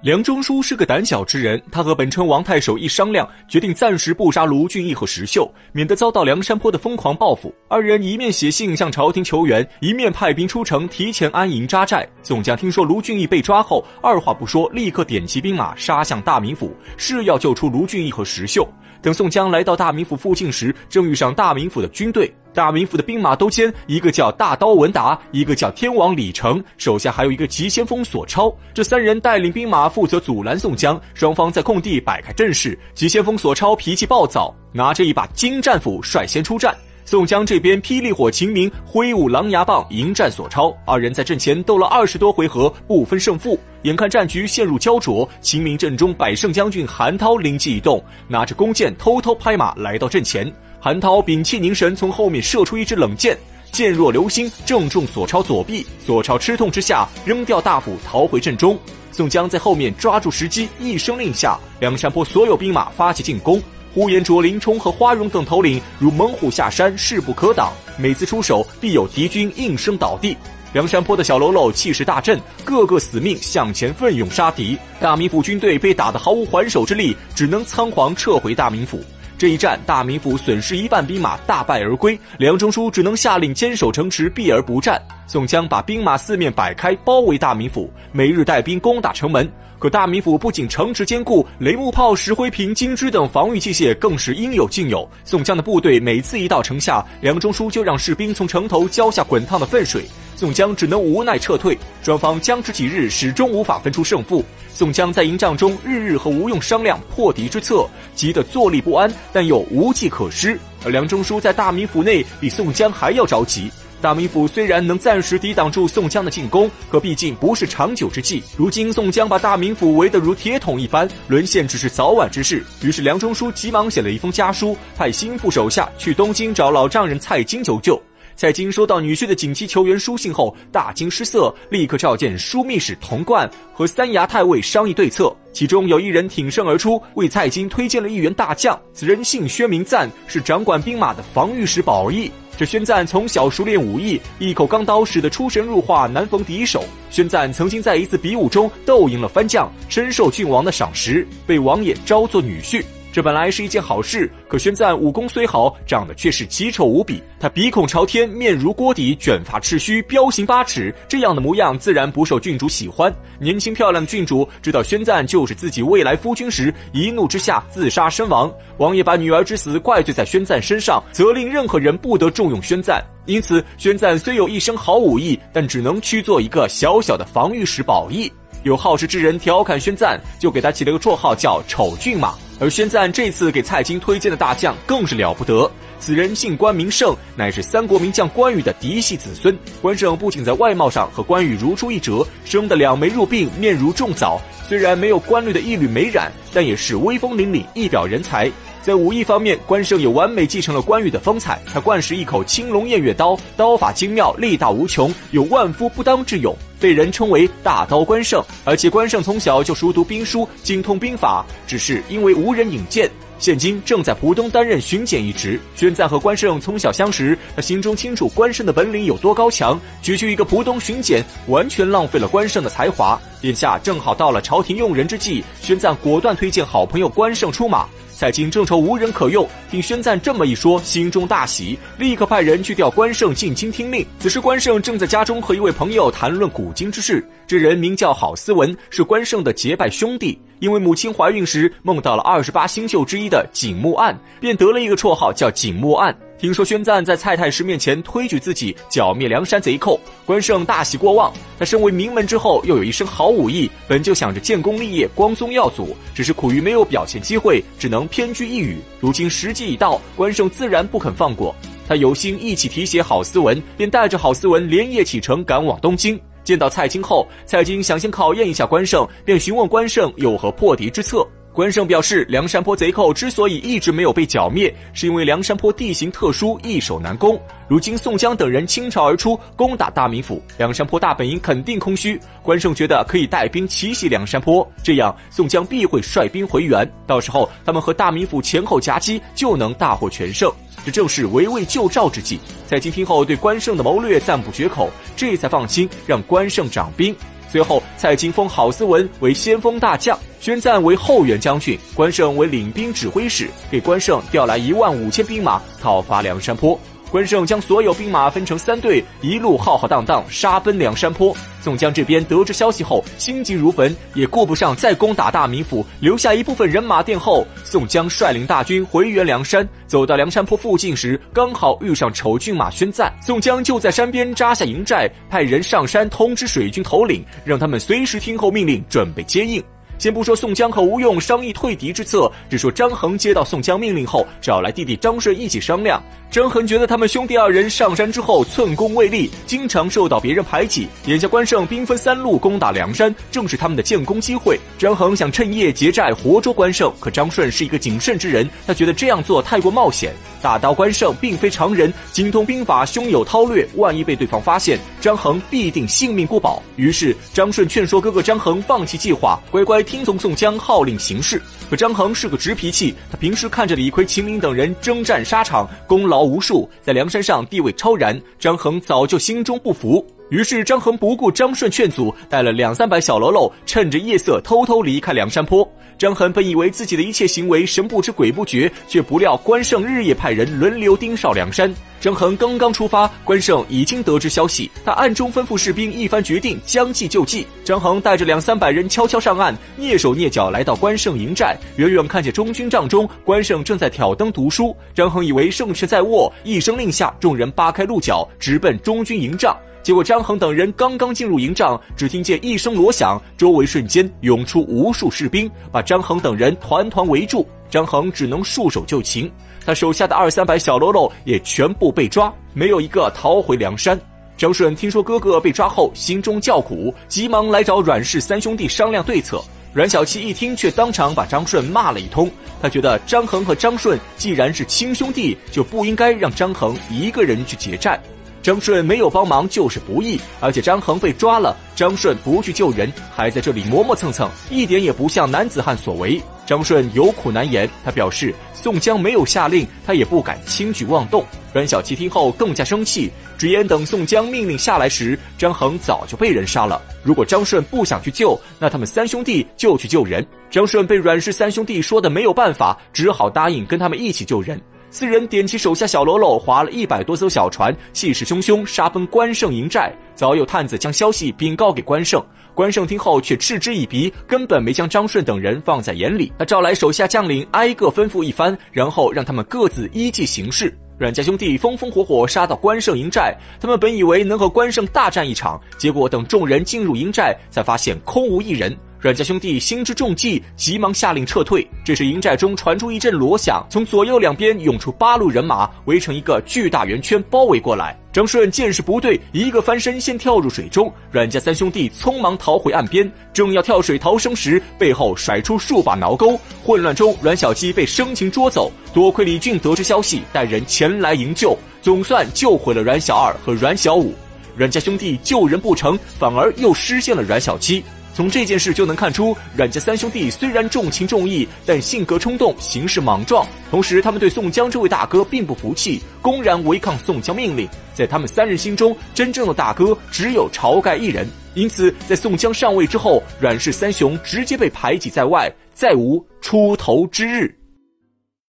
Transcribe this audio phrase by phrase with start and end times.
[0.00, 7.52] 梁中书是个胆小之人，他和本城王太守一商量，决定暂时不杀卢俊义和石秀，免得遭到梁山泊的疯狂报复。
[7.68, 12.08] 二人一面写信向朝廷求援，一面派兵出城，提前安营扎寨。
[12.22, 18.64] 宋江听说卢俊义被抓后，二话不说，立刻点齐兵马杀向大名府，誓要救出卢俊义和石秀。
[19.02, 22.32] 等宋江来到大名府附近时，正遇上大名府的军队。
[22.58, 28.52] 大名府的兵马都监，一个叫大刀文达，一个叫天王李成，手下还有一个急先锋索超。
[28.74, 31.00] 这三人带领兵马负责阻拦宋江。
[31.14, 32.76] 双方在空地摆开阵势。
[32.94, 36.76] 急先锋索超脾气暴躁，拿着一把金战斧率先出战。
[37.04, 40.76] 宋江这边霹雳火秦明挥舞狼牙棒迎战索超。
[40.84, 43.56] 二人在阵前斗了二十多回合，不分胜负。
[43.82, 50.52] 眼看战局陷入焦灼，秦明阵中百胜将军韩涛灵机一动，拿着弓箭偷偷拍马来到阵前。
[50.88, 53.36] 韩涛屏气凝神，从后面射出一支冷箭，
[53.70, 55.86] 箭若流星，正中索超左臂。
[56.02, 58.78] 索超吃痛之下，扔掉大斧，逃回阵中。
[59.12, 63.62] 宋江在后面抓住时机，一声令下，梁山泊所有兵马发起进攻。
[63.92, 67.70] 呼延灼、林冲和花荣等头领如猛虎下山，势不可挡。
[67.98, 70.34] 每次出手，必有敌军应声倒地。
[70.72, 74.78] 梁山泊的小喽啰气势大振，个个死命向前奋勇杀敌。
[74.98, 79.04] 大名府军队被打得毫无还手之力，只能仓皇撤回大名府。
[79.38, 82.18] 这一战，大名府损失一半兵马，大败而归。
[82.38, 85.00] 梁中书只能下令坚守城池，避而不战。
[85.28, 89.48] 宋江把兵马四面摆开，包围大名府，每日带兵攻打城门。
[89.78, 95.08] 可大名府不仅城池坚固，雷木炮、石灰瓶、金枝等防御器械更是应有尽有。
[95.24, 100.04] 宋江的部队每次一到城下，梁中书就让士兵从城头浇下滚烫的粪水。
[100.34, 104.44] 宋江只能无奈撤退，双方僵持几日，始终无法分出胜负。
[104.72, 110.58] 宋江在营帐中日日和吴用商量破敌之策，急得坐立不安，但又无计可施。
[110.84, 113.70] 而梁中书在大名府内比宋江还要着急。
[114.00, 118.42] 大名府虽然能暂时抵挡住宋江的进攻，可毕竟不是长久之计。
[118.56, 122.64] 如今宋江把大名府围得如铁桶一般，沦陷只是早晚之事。
[122.80, 128.00] 于是梁中书急忙写了一封家书，派心腹手下去东京找老丈人蔡京求救。
[128.36, 135.34] 蔡京收到女婿的紧急求援书信后，大惊失色，立刻召见枢密使童贯和三衙太尉商议对策。
[135.52, 142.30] 其中有一人挺身而出，为蔡京推荐了一员大将，此人姓薛名赞，是掌管兵马的防御使宝义。
[142.58, 146.84] 这宣赞从小熟练武艺，一口钢刀使得出神入化，难逢敌手。
[147.08, 152.84] 宣赞曾经在一次比武中斗赢了番将，深受郡王的赏识，被王爷招做女婿。
[153.18, 157.20] 这本来是一件好事，可宣赞武功虽好，长得却是奇丑无比。
[157.40, 163.12] 他鼻孔朝天，面如锅底，卷发赤须，彪形八尺，这样的模样自然不受郡主喜欢。
[163.40, 168.48] 年轻漂亮的郡主知道宣赞就是自己未来夫君时，一怒之下自杀身亡。
[168.76, 173.04] 王爷把女儿之死怪罪在宣赞身上，责令任何人不得重用宣赞。
[173.26, 178.32] 因此，宣赞虽有一身好武艺，但只能屈做一个小小的防御使宝义。
[178.62, 182.32] 有好事之人调侃宣赞，就给他起了个绰号叫丑骏马。
[182.60, 185.70] 而宣赞这次给蔡京推荐的大将更是了不得，
[186.00, 189.56] 此人姓关名胜，乃是三国名将关羽的嫡系子孙。
[189.80, 198.50] 关胜不仅在外貌上和关羽如出一辙，生得两眉入鬓，面如重枣，虽然没有关羽的一缕眉染，但也是威风凛凛，一表人才。
[198.82, 201.60] 在武艺方面，关胜也完美继承了关羽的风采。
[201.72, 206.56] 他惯使一口青龙偃月刀，刀法精妙，力大无穷，有万夫不当之勇。
[206.80, 215.60] 被人称为大刀关胜，而且关胜从小就熟读兵书，精通兵法，只是因为无人引荐，现今正在浦东担任巡检一职。
[215.74, 223.20] 宣赞和关胜从小相识，他心中清楚关胜的本领有多高强，区区一个浦东巡检，完全浪费了关胜的才华。
[223.42, 227.86] 眼下正好到了朝廷用人之际，宣赞果断推荐好朋友关胜出马。
[228.12, 234.04] 蔡京正愁无人可用，听宣赞这么一说，心中大喜，立刻派人去调关胜进京听令。
[234.18, 240.36] 此时关胜正在家中和一位朋友谈论古今之事，这人名叫郝思文，是关胜的结拜兄弟。
[240.58, 246.12] 因为母亲怀孕时梦到了二十八星宿之一的景木案，便得了一个绰号叫景木案。
[246.38, 251.32] 听说宣赞在蔡太师面前推举自己剿灭梁山贼寇，关胜大喜过望。
[251.58, 258.76] 他身为名门之后，又有一身好武艺，本就想着建功立业、光宗耀祖，只是苦于没有表现机会，只能偏居一隅。
[259.00, 261.52] 如今时机已到，关胜自然不肯放过
[261.88, 266.18] 他，有心一起提携郝思文，便带着郝思文连夜启程赶往东京。
[266.44, 271.26] 见到蔡京后，蔡京想先考验一下关胜，便询问关胜有何破敌之策。
[271.58, 277.36] 关胜表示，梁山泊贼寇之所以一直没有被剿灭，是因为梁山泊地形特殊，易守难攻。
[277.66, 282.16] 如今宋江等人倾巢而出，攻打大名府，梁山泊大本营肯定空虚。
[282.44, 290.48] 关胜觉得可以带兵奇袭梁山泊，这样宋江必会率兵回援，到时候他们和大名府前后夹击，就能大获全胜。
[290.84, 292.38] 这正是围魏救赵之计。
[292.68, 297.12] 蔡京听后对关胜的谋略赞不绝口，这才放心让关胜掌兵。
[297.50, 306.78] 随后，蔡京封郝思文为先锋大将，宣赞为后援将军，关胜为领兵指挥使，给关胜调来一万五千兵马讨伐梁山泊。
[307.10, 311.34] 关胜将所有兵马分成三队，一路浩浩荡荡杀奔梁山坡。
[311.60, 317.46] 宋江这边得知消息后，心急如焚，也顾不上再攻打大名府，留下一部分人马殿后。
[317.64, 323.12] 宋江率领大军回援梁山，走到梁山坡附近时，刚好遇上丑郡马宣赞。
[323.22, 329.62] 宋江就在山边扎下营寨，派人上山通知水军头领，让他们随时听候命令，准备接应。
[329.98, 336.00] 先不说宋江和吴用商议退敌之策，只说张衡接到宋江命令后，找来弟弟张顺一起商量。
[336.30, 340.86] 张衡觉得他们兄弟二人上山之后寸功未立，经常受到别人排挤。
[341.06, 344.60] 眼下关胜兵分三路攻打梁山，正是他们的建功机会。
[344.78, 350.12] 张衡想趁夜劫寨活捉关胜，可张顺是一个谨慎之人，他觉得这样做太过冒险。
[350.40, 356.62] 大刀关胜并非常人，精通兵法，胸有韬略，万一被对方发现，张衡必定性命不保。
[356.76, 361.40] 于是张顺劝说哥哥张衡放弃计划，乖乖听从宋江号令行事。
[361.70, 370.06] 可张衡是个直脾气，他平时看着李逵、秦明等人征战沙场，功劳无数，在梁山上地位超然，张衡早就心中不服。
[370.30, 375.66] 于是张衡不顾张顺劝阻，带了两三百小喽啰，趁着夜色偷偷离开梁山坡。
[375.96, 381.74] 张衡本以为自己的一切行为神不知鬼不觉，却不料关胜日夜派人轮流盯梢梁山。
[381.98, 387.44] 张衡刚刚出发，关胜已经得知消息，他暗中吩咐士兵一番决定，将计就计。
[387.64, 394.76] 张衡带着两三百人悄悄上岸，蹑手蹑脚来到关胜营寨，远远看见中军帐中关胜正在挑灯读书。
[394.94, 399.56] 张衡以为胜势在握，一声令下，众人扒开鹿角，直奔中军营帐。
[399.82, 407.46] 结果张衡等人刚刚进入营帐，只听见一声锣响，周围瞬间涌出无数士兵，把张衡等人团团围住。
[407.70, 409.30] 张衡只能束手就擒，
[409.64, 413.98] 他手下的二三百小喽啰也全部被抓，没有一个逃回梁山。
[414.36, 419.42] 张顺听说哥哥被抓后，心中叫苦，急忙来找阮氏三兄弟商量对策。
[419.74, 422.30] 阮小七一听，却当场把张顺骂了一通。
[422.60, 428.00] 他觉得张衡和张顺既然是亲兄弟，就不应该让张衡一个人去结战。
[428.42, 436.20] 张顺没有帮忙就是不义，而且张衡被抓了，张顺不去救人，还在这里磨磨蹭蹭，一点也不像男子汉所为。
[436.46, 441.22] 张顺有苦难言，他表示宋江没有下令，他也不敢轻举妄动。
[441.52, 446.80] 阮小七听后更加生气，直言等宋江命令下来时，张衡早就被人杀了。
[447.02, 450.26] 如果张顺不想去救，那他们三兄弟就去救人。
[450.50, 454.58] 张顺被阮氏三兄弟说的没有办法，只好答应跟他们一起救人。
[454.90, 459.92] 四人点起手下小喽啰，划了一百多艘小船，气势汹汹杀奔关胜营寨。
[460.14, 462.24] 早有探子将消息禀告给关胜，
[462.54, 466.32] 关胜听后却嗤之以鼻，根本没将张顺等人放在眼里。
[466.38, 470.74] 他召来手下将领，挨个吩咐一番，然后让他们各自依计行事。
[470.98, 478.76] 阮家兄弟风风火火杀到关胜营寨，他们本以为能和关胜大战一场，结果等众人进入营寨，才发现空无一人。
[479.00, 481.64] 阮家兄弟心知中计，急忙下令撤退。
[481.84, 487.96] 这时营寨中传出一阵锣响，从左右两边涌出八路人马，围成一个巨大圆圈包围过来。
[488.12, 490.92] 张顺见势不对，一个翻身先跳入水中。
[491.12, 496.36] 阮家三兄弟匆忙逃回岸边，正要跳水逃生时，背后甩出数把挠钩。
[496.64, 498.68] 混乱中，阮小七被生擒捉走。
[498.92, 504.12] 多亏李俊得知消息，带人前来营救，总算救回了阮小二和阮小五。
[504.56, 507.84] 阮家兄弟救人不成，反而又失陷了阮小七。
[508.18, 513.46] 从这件事就能看出，阮家三兄弟虽然重情重义，但性格冲动，行事莽撞。
[513.70, 517.68] 同时，他们对宋江这位大哥并不服气，公然违抗宋江命令。
[517.94, 521.28] 在他们三人心中，真正的大哥只有晁盖一人。
[521.54, 527.57] 因此，在宋江上位之后，阮氏三雄直接被排挤在外，再无出头之日。